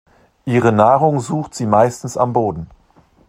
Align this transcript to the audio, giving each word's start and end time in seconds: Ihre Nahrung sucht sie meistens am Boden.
Ihre 0.45 0.71
Nahrung 0.71 1.19
sucht 1.19 1.53
sie 1.53 1.67
meistens 1.67 2.17
am 2.17 2.33
Boden. 2.33 2.65